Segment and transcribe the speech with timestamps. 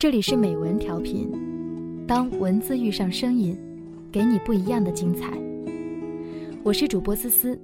[0.00, 1.30] 这里是美文调频，
[2.06, 3.54] 当文字遇上声音，
[4.10, 5.30] 给你不一样的精彩。
[6.62, 7.60] 我是主播思思。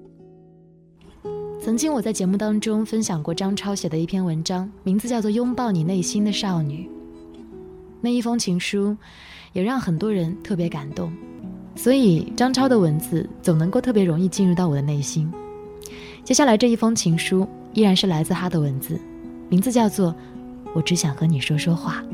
[1.62, 6.87] 曾经我在节目当中分享过张超写的一篇文章，名字叫做《拥抱你内心的少女》。
[8.03, 8.95] 那一封情书，
[9.55, 11.11] 也让很多人特别感动。
[11.75, 15.27] 所以张超的文字总能够特别容易进入到我的内心。
[16.23, 19.00] 接下来这一封情书依然是来自他的文字，
[19.48, 20.12] 名字叫做
[20.75, 22.05] 《我只想和你说说话》。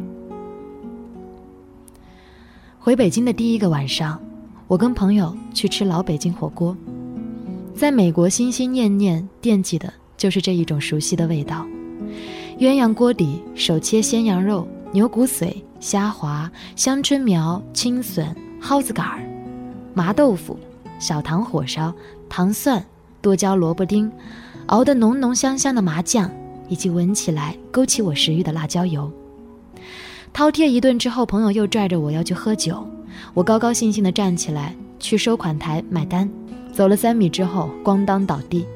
[2.84, 4.20] 回北京的第一个晚上，
[4.66, 6.76] 我跟朋友去吃老北京火锅，
[7.76, 11.64] 在美国心心念念惦记的就是这一种熟悉的味道：
[12.58, 19.22] 鸳鸯锅底手切鲜羊肉、牛骨髓、虾滑、香椿苗、青笋、蒿子杆儿、
[19.94, 20.58] 麻豆腐、
[20.98, 21.94] 小糖火烧、
[22.28, 22.84] 糖蒜、
[23.20, 24.10] 剁椒萝卜丁，
[24.66, 26.28] 熬得浓浓香香的麻酱，
[26.68, 29.08] 以及闻起来勾起我食欲的辣椒油。
[30.34, 32.86] 饕餮一顿之后，朋友又拽着我要去喝酒，
[33.34, 36.28] 我高高兴兴地站起来去收款台买单，
[36.72, 38.66] 走了三米之后，咣当倒地。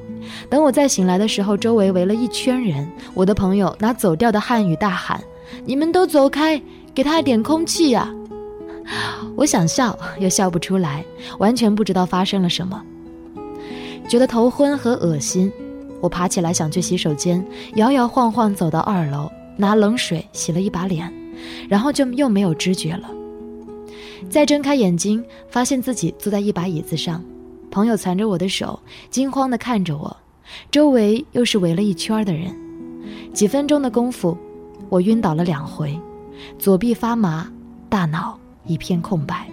[0.49, 5.19] 等我再醒来的时候，周围围了一圈人，我的朋友拿走调的汉语大喊
[5.65, 6.61] ：“你们都走开，
[6.93, 8.13] 给他点空气呀！”
[9.35, 11.03] 我想笑又笑不出来，
[11.39, 12.81] 完全不知道发生了什么，
[14.07, 15.51] 觉得头昏和恶心。
[16.01, 17.43] 我爬起来想去洗手间，
[17.75, 21.11] 摇摇晃晃走到二楼，拿冷水洗了一把脸。
[21.69, 23.09] 然后就又没有知觉了。
[24.29, 27.23] 再睁开眼睛，发现自己坐在一把椅子上，
[27.69, 28.79] 朋友缠着我的手，
[29.09, 30.15] 惊慌地看着我，
[30.71, 32.53] 周围又是围了一圈的人。
[33.33, 34.37] 几分钟的功夫，
[34.89, 35.97] 我晕倒了两回，
[36.57, 37.49] 左臂发麻，
[37.87, 39.47] 大脑一片空白。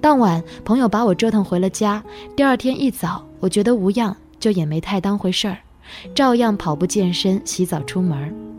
[0.00, 2.02] 当晚，朋友把我折腾回了家。
[2.34, 5.58] 第二天一早，我觉得无恙，就也没太当回事儿，
[6.14, 8.49] 照样跑步健身、洗澡出门。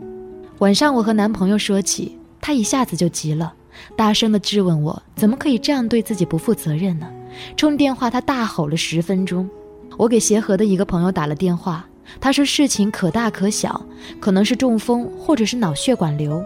[0.62, 3.52] 晚上，我和男朋友说起，他一下子就急了，
[3.96, 7.10] 大声的质问我怎么可以这样对自己不负责任呢？
[7.56, 9.50] 冲电话，他大吼了十分钟。
[9.96, 11.84] 我给协和的一个朋友打了电话，
[12.20, 13.84] 他说事情可大可小，
[14.20, 16.40] 可能是中风或者是脑血管瘤，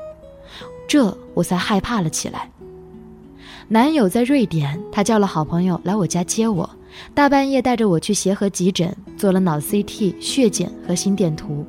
[0.88, 2.50] 这我才害怕了起来。
[3.68, 6.70] 男友在瑞典，他叫了好朋友来我家接我，
[7.12, 11.66] 大半夜带着我去协和急诊做了脑 CT、血检和心电图。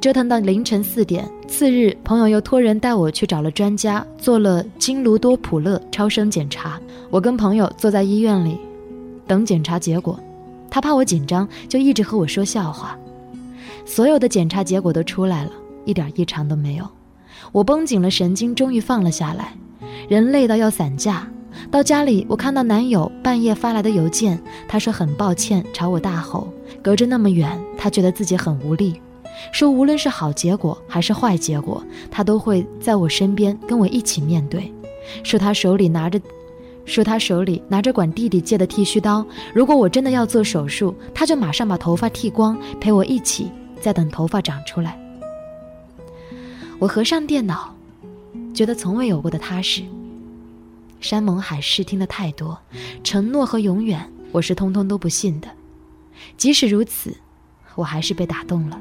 [0.00, 6.80] 折腾到凌晨四点，次日，朋友又托人带我去找了专家，做了经颅多普勒超声检查。
[7.10, 8.58] 我跟朋友坐在医院里，
[9.26, 10.18] 等检查结果。
[10.70, 12.98] 他怕我紧张，就一直和我说笑话。
[13.84, 15.50] 所有的检查结果都出来了，
[15.84, 16.88] 一点异常都没有。
[17.52, 19.54] 我绷紧了神经，终于放了下来，
[20.08, 21.28] 人累到要散架。
[21.70, 26.48] 到家里，我看到男友半夜发来的邮件，他说很抱歉，朝我大吼。
[26.82, 29.00] 隔着那么远，他觉得自己很无力。
[29.52, 34.72] 说无论是好结果还是坏结果，他都会在我身边跟我一起面对。
[35.22, 36.20] 说他手里拿着，
[36.84, 39.24] 说他手里拿着管弟弟借的剃须刀。
[39.54, 43.50] 如果我真的要做手术，他就马上把头发剃光，陪我一起，
[43.80, 44.98] 再等头发长出来。
[46.78, 47.74] 我合上电脑，
[48.54, 49.82] 觉得从未有过的踏实。
[51.00, 52.58] 山盟海誓听得太多，
[53.02, 55.48] 承诺和永远，我是通通都不信的。
[56.38, 57.14] 即使如此，
[57.74, 58.80] 我还是被打动了。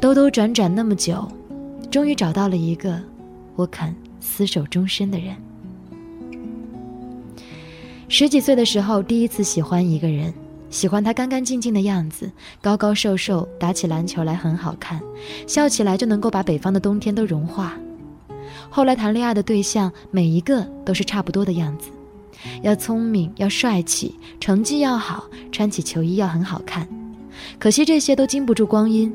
[0.00, 1.26] 兜兜转转那么久，
[1.90, 3.00] 终于找到了一个
[3.54, 5.36] 我肯厮守终身的人。
[8.08, 10.34] 十几岁的时候，第一次喜欢一个人，
[10.68, 12.30] 喜欢他干干净净的样子，
[12.60, 15.00] 高高瘦瘦，打起篮球来很好看，
[15.46, 17.74] 笑起来就能够把北方的冬天都融化。
[18.68, 21.88] 后来谈恋爱的对象，每一个都是差不多的样子，
[22.62, 26.86] 要聪明，要帅气，成绩要好，穿起球衣要很好看。
[27.58, 29.10] 可惜这些都经不住光阴。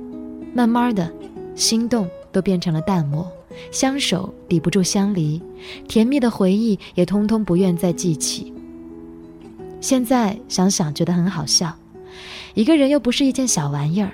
[0.57, 1.13] 慢慢的，
[1.53, 3.31] 心动都变成了淡漠，
[3.71, 5.39] 相守抵不住相离，
[5.87, 8.51] 甜蜜的回忆也通通不愿再记起。
[9.79, 11.71] 现在想想觉得很好笑，
[12.55, 14.13] 一个人又不是一件小玩意儿，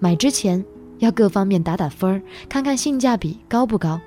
[0.00, 0.64] 买之前
[0.98, 4.00] 要各方面打打分儿，看看性价比高不高。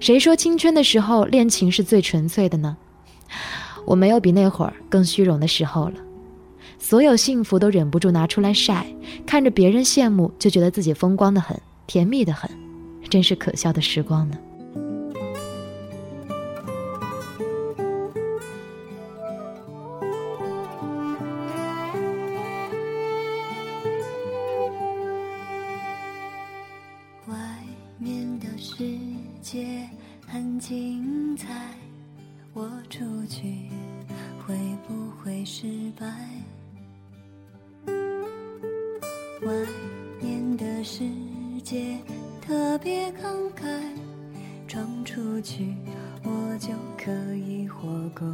[0.00, 2.76] 谁说青春的时候恋情是最纯粹的呢？
[3.84, 5.94] 我没有比那会儿更虚荣的时候了。
[6.88, 8.86] 所有幸福都忍不住拿出来晒，
[9.26, 12.48] 看着别人羡慕，就觉得自己风光的很，甜蜜的很，
[13.10, 14.38] 真是可笑的时光呢。
[45.36, 45.74] 过去，
[46.22, 47.86] 我就可以活
[48.18, 48.26] 过。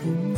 [0.00, 0.37] 的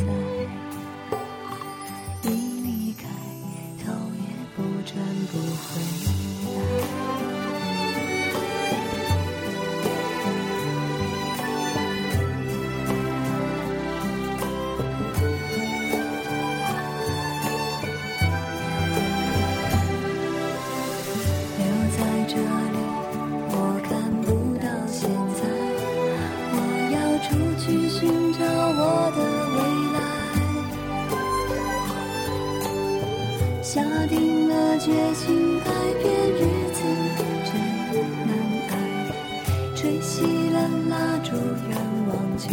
[40.13, 40.59] 熄了
[40.89, 41.37] 蜡烛，
[41.69, 41.77] 愿
[42.09, 42.49] 望就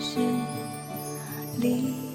[0.00, 0.18] 是
[1.58, 2.13] 离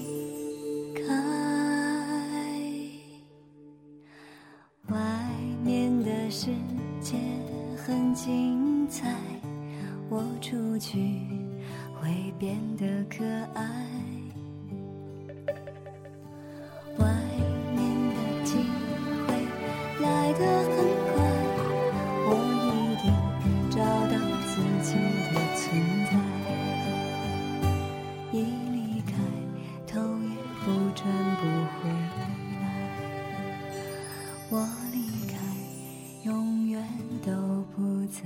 [38.09, 38.21] 再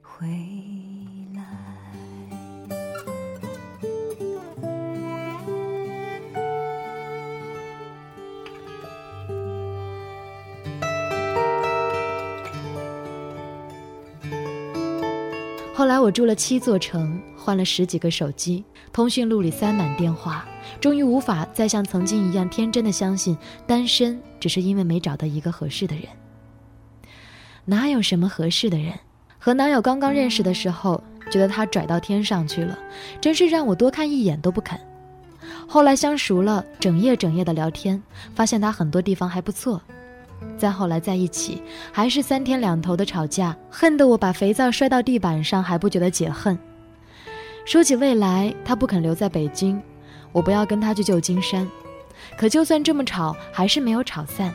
[0.00, 0.26] 回
[1.34, 1.42] 来。
[15.74, 20.46] 后来我住了七座城，换了十几个手机，通讯录里塞满电话，
[20.80, 23.36] 终于无法再像曾经一样天真的相信
[23.66, 26.04] 单身只是因为没找到一个合适的人。
[27.64, 28.92] 哪有什么合适的人？
[29.38, 32.78] 和男友刚刚认识的时候，觉得他拽到天上去了，
[33.20, 34.78] 真是让我多看一眼都不肯。
[35.66, 38.02] 后来相熟了，整夜整夜的聊天，
[38.34, 39.80] 发现他很多地方还不错。
[40.58, 46.58] 再后来在一起，还是三天两头的吵架，恨得我把肥皂摔到地板上还不觉得解恨。
[47.64, 49.80] 说起未来，他不肯留在北京，
[50.32, 51.68] 我不要跟他去旧金山。
[52.36, 54.52] 可就算这么吵，还是没有吵散。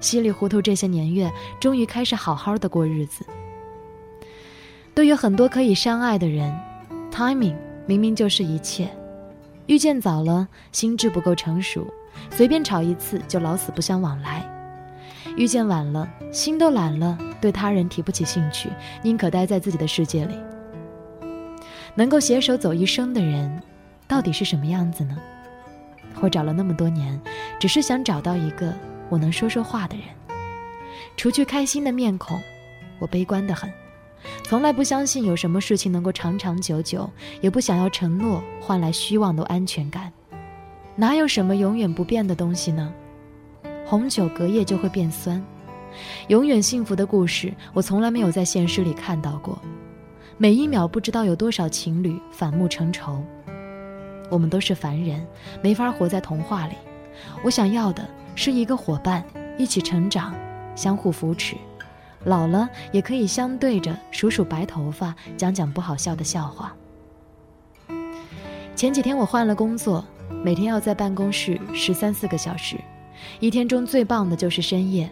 [0.00, 3.24] 稀里糊涂这些年月，终于开始好好的过日子。
[4.94, 6.52] 对于很多可以相爱的人
[7.10, 8.88] ，timing 明明就是一切。
[9.66, 11.86] 遇见早了，心智不够成熟，
[12.30, 14.42] 随便吵一次就老死不相往来。
[15.36, 18.70] 遇见晚了，心都懒了，对他人提不起兴趣，
[19.02, 20.34] 宁可待在自己的世界里。
[21.94, 23.62] 能够携手走一生的人，
[24.06, 25.16] 到底是什么样子呢？
[26.20, 27.20] 我找了那么多年，
[27.60, 28.72] 只是想找到一个
[29.08, 30.04] 我能说说话的人。
[31.16, 32.40] 除去开心的面孔，
[32.98, 33.70] 我悲观得很，
[34.44, 37.10] 从来不相信有什么事情能够长长久久，
[37.40, 40.12] 也不想要承诺换来虚妄的安全感。
[40.94, 42.92] 哪有什么永远不变的东西呢？
[43.84, 45.42] 红酒隔夜就会变酸，
[46.28, 49.58] 永远幸福的故事，我从来没有在现实里看到过。
[50.36, 53.24] 每一秒不知道有多少情侣反目成仇。
[54.30, 55.26] 我们都是凡人，
[55.62, 56.74] 没法活在童话里。
[57.42, 58.06] 我想要的
[58.40, 59.24] 是一个伙伴，
[59.56, 60.32] 一起成长，
[60.76, 61.56] 相互扶持。
[62.22, 66.72] 老了也可以相对着数数白头发，讲讲不好笑的笑话。
[68.76, 70.04] 前几天我换了工作，
[70.44, 72.76] 每天要在办公室十三四个小时，
[73.40, 75.10] 一天中最棒的就是深夜。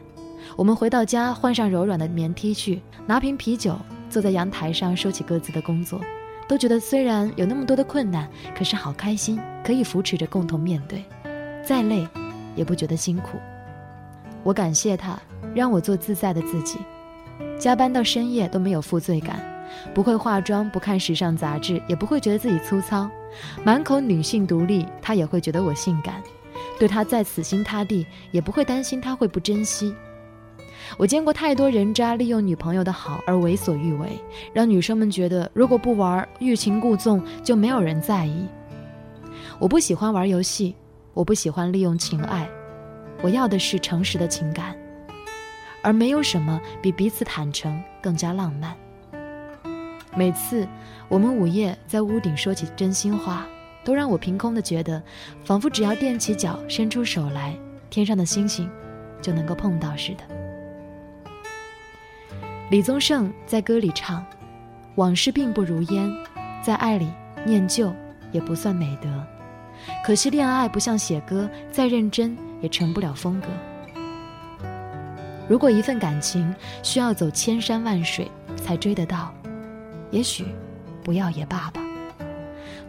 [0.54, 3.76] 我们回到家，换上柔软的棉 T 恤，拿瓶啤酒，
[4.09, 6.00] 坐在阳台上，说起各自的工作，
[6.47, 11.04] 都觉得虽然有那么多的困难，可是好开心，可以扶持着共同面对，
[11.64, 12.06] 再累，
[12.57, 13.39] 也不觉得辛苦。
[14.43, 15.17] 我感谢他，
[15.55, 16.79] 让我做自在的自己，
[17.59, 19.39] 加班到深夜都没有负罪感，
[19.95, 23.09] 不会化妆，不看时尚杂志，也不会觉得自己粗糙，
[23.63, 26.23] 满口女性独立，他也会觉得我性感，
[26.79, 29.95] 对他再死心塌地，也不会担心他会不珍惜。
[30.97, 34.09] 我见过太多人渣利用女朋友的好而为所欲为，
[34.53, 38.47] 让女生们觉得如果不玩欲擒故纵就没有人在意。
[39.59, 40.77] 我不喜欢玩游戏，
[41.16, 42.46] 我不喜欢利用情爱，
[43.23, 44.76] 我要的是诚实的情感，
[45.82, 48.76] 而没有什么比彼此坦诚更加浪漫。
[50.14, 50.68] 每次
[51.08, 53.46] 我们午夜在屋顶说起真心话，
[53.82, 55.02] 都让我凭空的觉得，
[55.42, 57.56] 仿佛只要踮起脚伸出手来，
[57.88, 58.70] 天上的星星
[59.23, 60.25] 就能够碰到似的。
[62.68, 64.23] 李宗盛在歌里唱
[64.96, 66.12] ：“往事并不如烟，
[66.62, 67.08] 在爱里
[67.46, 67.90] 念旧
[68.32, 69.08] 也不算美德。
[70.05, 73.49] 可惜恋爱不像写歌，再认真也成不了风格。
[75.49, 79.33] 如果一份感情需要走千山万水才追得到，
[80.11, 80.47] 也许
[81.05, 81.81] 不要也罢吧。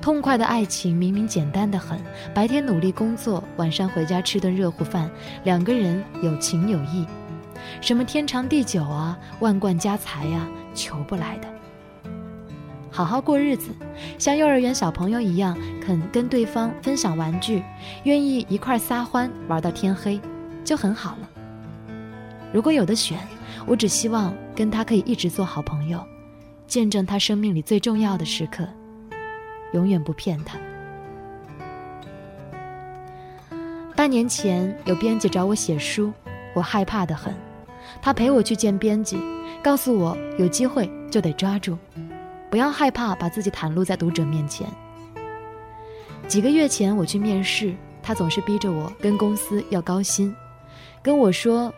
[0.02, 2.00] 痛快的爱情明明简单的很，
[2.34, 5.10] 白天努力工作，晚上回家吃顿热乎饭，
[5.44, 7.06] 两个人有情有义。”
[7.82, 11.48] 什么天长地久啊，万贯家财呀，求不来的。
[12.98, 13.70] 好好过日子，
[14.18, 17.62] 像幼儿园小朋友一样，肯跟对方分享玩具，
[18.06, 20.20] 愿意一块撒欢玩到天黑，
[20.64, 21.30] 就很好了。
[22.52, 23.20] 如果有的选，
[23.68, 26.04] 我只希望跟他可以一直做好朋友，
[26.66, 28.68] 见证他生命里最重要的时刻，
[29.74, 30.58] 永远不骗他。
[33.96, 36.12] 半年前有编辑找我写书，
[36.56, 37.32] 我害怕的很。
[38.02, 39.20] 他陪我去见编辑，
[39.62, 41.78] 告诉我有机会就得抓住，
[42.50, 44.68] 不要害怕把自己袒露在读者面前。
[46.28, 50.36] 几个月前我去面试，他总是逼着我跟公司要高薪，
[51.02, 51.74] 跟我说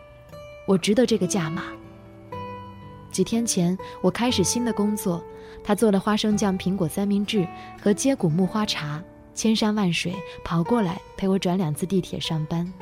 [0.66, 1.64] 我值得这个价码。
[3.10, 5.22] 几天前我开始新的工作，
[5.64, 7.46] 他做了花生酱苹果三明治
[7.82, 9.02] 和接骨木花茶，
[9.34, 12.72] 千山万水跑过来陪我转两次地铁上班，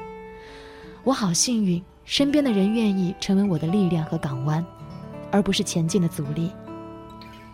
[1.04, 1.82] 我好幸运。
[2.04, 4.64] 身边的人愿意成为我的力量和港湾，
[5.30, 6.50] 而不是前进的阻力。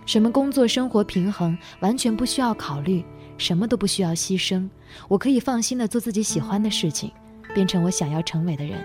[0.07, 3.05] 什么工作生活平衡完全不需要考虑，
[3.39, 4.69] 什么都不需要牺牲，
[5.09, 7.11] 我可以放心的做自己喜欢的事情，
[7.55, 8.85] 变成我想要成为的人。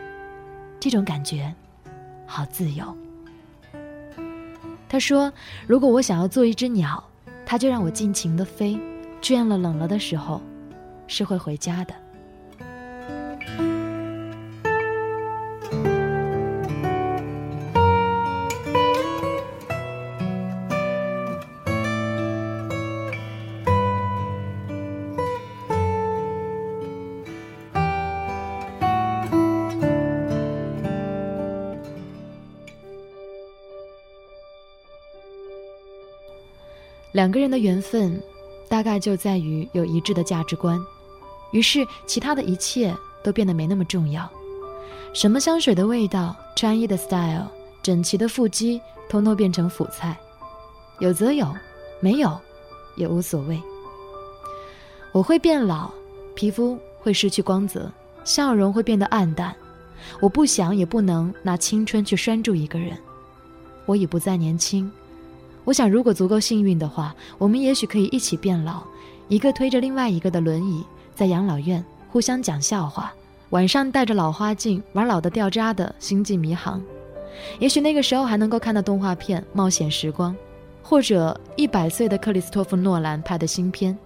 [0.80, 1.54] 这种感觉，
[2.26, 2.96] 好自由。
[4.88, 5.32] 他说
[5.68, 7.04] ：“如果我想要做一只鸟，
[7.46, 8.80] 他就让我尽情的飞，
[9.22, 10.42] 倦了冷了的时候，
[11.06, 11.94] 是会回家的。”
[37.20, 38.18] 两个人的缘分，
[38.70, 40.80] 大概就在于有一致的价值观，
[41.52, 44.26] 于是其他的一切都变得没那么重要。
[45.14, 47.46] 什么香水的味道、穿衣的 style、
[47.84, 50.18] 整齐的腹肌，通通变成辅菜。
[51.00, 51.54] 有则有，
[52.00, 52.40] 没有
[52.96, 53.62] 也无所谓。
[55.12, 55.92] 我会变老，
[56.36, 57.92] 皮肤会失去光泽，
[58.24, 59.54] 笑容会变得暗淡。
[60.22, 62.98] 我不想也不能拿青春去拴住一个人。
[63.86, 64.90] 我已不再年轻。
[65.66, 68.82] 我想，如果足够幸运的话，我们也许可以一起变老，
[69.28, 73.14] 一个推着另外一个的轮椅，在养老院互相讲笑话，
[73.52, 76.82] 晚上戴着老花镜玩老的掉渣的星际迷航。
[77.60, 80.34] 也许那个时候还能够看到动画片《冒险时光》，
[80.82, 83.98] 或者一百岁的克里斯托弗·诺兰拍的新片。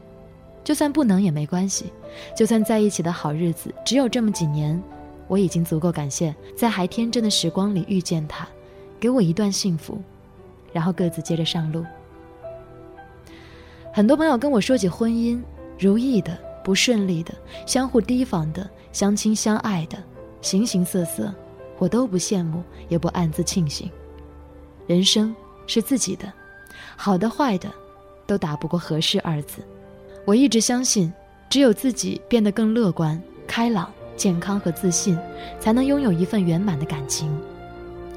[0.64, 1.86] 就算不能也没关系，
[2.38, 4.82] 就算在一起的好日子只有这么几年，
[5.28, 8.48] 我已经足够感谢，在还天真的时光里遇见他，
[9.00, 10.02] 给我一段幸福。
[10.74, 11.86] 然后各自接着上路。
[13.94, 15.40] 很多朋友跟我说起婚姻，
[15.80, 17.32] 如意的、不顺利的、
[17.68, 19.98] 相互提防的、相亲相爱的，
[20.42, 21.32] 形形色色，
[21.78, 23.88] 我都不羡慕，也不暗自庆幸。
[24.88, 25.34] 人生
[25.68, 26.34] 是自己的，
[26.98, 27.70] 好的坏的，
[28.26, 29.62] 都打不过合适二字。
[30.26, 31.14] 我一直相信，
[31.48, 35.16] 只有自己变得更乐观、开朗、健康和自信，
[35.60, 37.32] 才能拥有一份圆满的感情。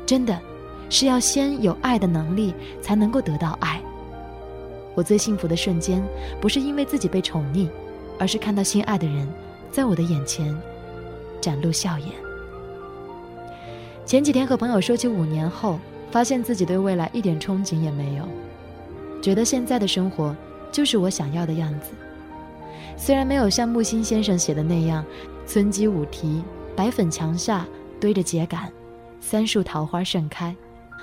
[0.07, 0.41] 真的。
[0.89, 3.81] 是要先有爱的能力，才能够得到爱。
[4.95, 6.03] 我最幸福的瞬间，
[6.41, 7.69] 不是因为自己被宠溺，
[8.19, 9.29] 而是看到心爱的人
[9.71, 10.57] 在我的眼前
[11.41, 12.09] 展露笑颜。
[14.07, 15.79] 前几天和朋友说起五年后，
[16.11, 18.25] 发现自己对未来一点憧憬也没有，
[19.21, 20.35] 觉得现在的生活
[20.73, 21.91] 就是我想要的样子。
[22.97, 25.05] 虽然没有像木心先生写的那样，
[25.45, 26.43] 村鸡舞啼，
[26.75, 27.67] 白粉墙下
[28.01, 28.71] 堆着秸秆，
[29.21, 30.57] 三树桃花盛开。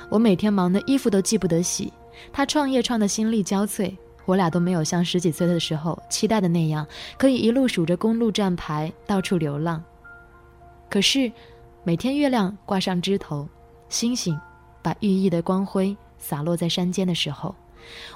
[0.10, 1.92] 我每天忙得衣服都记不得洗，
[2.32, 3.96] 他创业创得心力交瘁。
[4.26, 9.84] 我俩都没有像十几岁的时候期待的那样，可以一路数着公路站牌到处流浪。
[10.90, 11.30] 可是，
[11.84, 13.46] 每天月亮挂上枝头，
[13.90, 14.40] 星星
[14.82, 17.54] 把寓意的光辉洒落在山间的时候，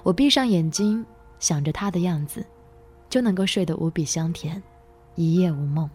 [0.03, 1.05] 我闭上眼睛
[1.39, 2.45] 想着他的样子，
[3.09, 4.63] 就能够睡得无比香甜，
[5.15, 5.89] 一夜无梦。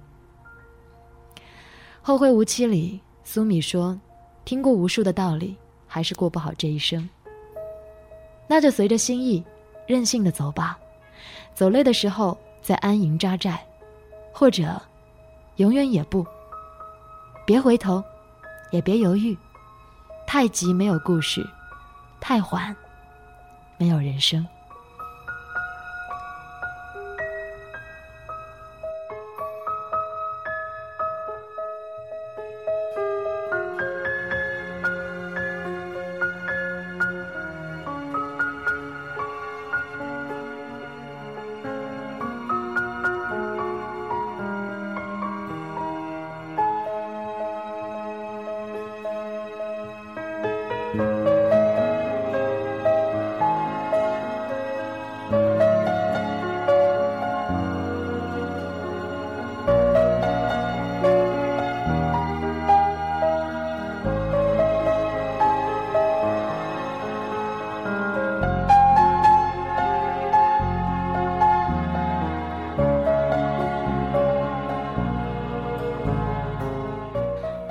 [2.03, 3.99] 后会无期里，苏米说
[4.45, 5.57] ：“听过无数的道理，
[5.93, 7.07] 还是过不好这一生。”
[8.49, 9.45] 那就随着心意。
[9.85, 10.79] 任性的走吧，
[11.55, 13.61] 走累的时候再安营扎寨，
[14.33, 14.81] 或者
[15.57, 16.25] 永远也不。
[17.45, 18.03] 别回头，
[18.71, 19.37] 也别犹豫。
[20.25, 21.45] 太急没有故事，
[22.21, 22.75] 太缓
[23.77, 24.47] 没有人生。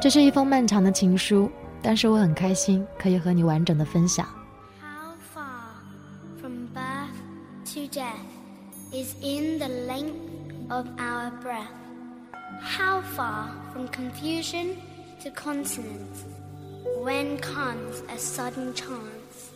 [0.00, 1.50] 这是一封漫长的情书，
[1.82, 4.26] 但是我很开心可以和你完整的分享。
[4.80, 7.16] How far from birth
[7.74, 8.12] to death
[8.92, 10.14] is in the length
[10.68, 11.72] of our breath?
[12.60, 14.76] How far from confusion
[15.22, 16.24] to consonance
[17.02, 19.50] when comes a sudden chance?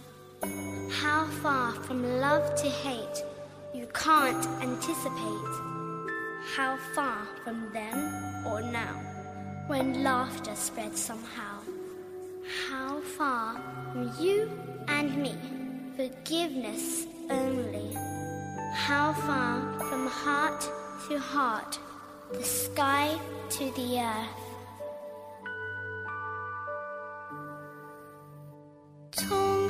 [0.91, 3.25] How far from love to hate
[3.73, 5.55] you can't anticipate?
[6.57, 9.14] How far from then or now?
[9.68, 11.60] When laughter spreads somehow.
[12.70, 13.60] How far
[13.92, 14.50] from you
[14.88, 15.36] and me,
[15.96, 17.94] forgiveness only.
[18.74, 20.62] How far from heart
[21.08, 21.80] to heart,
[22.32, 23.18] the sky
[23.52, 24.46] to the earth.
[29.12, 29.70] 从